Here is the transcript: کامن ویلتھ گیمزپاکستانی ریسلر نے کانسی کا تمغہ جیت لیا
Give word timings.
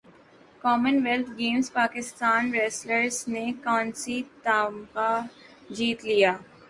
کامن 0.61 0.95
ویلتھ 1.05 1.29
گیمزپاکستانی 1.37 2.51
ریسلر 2.53 3.03
نے 3.33 3.45
کانسی 3.63 4.17
کا 4.43 4.59
تمغہ 4.67 5.11
جیت 5.75 5.99
لیا 6.05 6.33